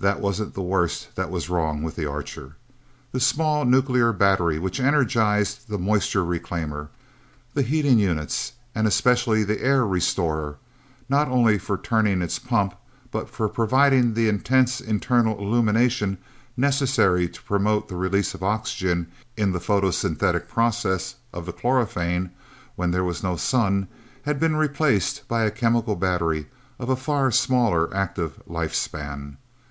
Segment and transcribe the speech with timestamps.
[0.00, 2.56] That wasn't the worst that was wrong with the Archer.
[3.12, 6.88] The small nuclear battery which energized the moisture reclaimer,
[7.52, 10.56] the heating units, and especially the air restorer
[11.10, 12.76] not only for turning its pumps
[13.10, 16.16] but for providing the intense internal illumination
[16.56, 19.06] necessary to promote the release of oxygen
[19.36, 22.30] in the photosynthetic process of the chlorophane
[22.74, 23.86] when there was no sun
[24.22, 26.46] had been replaced by a chemical battery
[26.78, 29.36] of a far smaller active life span!